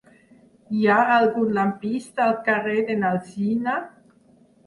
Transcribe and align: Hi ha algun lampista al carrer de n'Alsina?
Hi 0.77 0.87
ha 0.93 0.95
algun 1.15 1.51
lampista 1.57 2.25
al 2.27 2.33
carrer 2.49 2.79
de 2.87 2.95
n'Alsina? 3.03 3.77